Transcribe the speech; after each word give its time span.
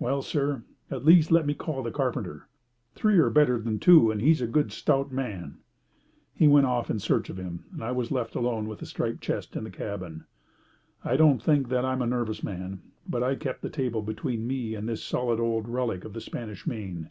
"Well, 0.00 0.20
sir, 0.22 0.64
at 0.90 1.04
least 1.04 1.30
let 1.30 1.46
me 1.46 1.54
call 1.54 1.84
the 1.84 1.92
carpenter. 1.92 2.48
Three 2.96 3.20
are 3.20 3.30
better 3.30 3.56
than 3.60 3.78
two, 3.78 4.10
and 4.10 4.20
he 4.20 4.32
is 4.32 4.40
a 4.40 4.48
good 4.48 4.72
stout 4.72 5.12
man." 5.12 5.58
He 6.34 6.48
went 6.48 6.66
off 6.66 6.90
in 6.90 6.98
search 6.98 7.30
of 7.30 7.36
him, 7.36 7.66
and 7.72 7.80
I 7.84 7.92
was 7.92 8.10
left 8.10 8.34
alone 8.34 8.66
with 8.66 8.80
the 8.80 8.86
striped 8.86 9.20
chest 9.20 9.54
in 9.54 9.62
the 9.62 9.70
cabin. 9.70 10.24
I 11.04 11.16
don't 11.16 11.40
think 11.40 11.68
that 11.68 11.84
I'm 11.84 12.02
a 12.02 12.06
nervous 12.08 12.42
man, 12.42 12.80
but 13.08 13.22
I 13.22 13.36
kept 13.36 13.62
the 13.62 13.70
table 13.70 14.02
between 14.02 14.44
me 14.48 14.74
and 14.74 14.88
this 14.88 15.04
solid 15.04 15.38
old 15.38 15.68
relic 15.68 16.04
of 16.04 16.14
the 16.14 16.20
Spanish 16.20 16.66
Main. 16.66 17.10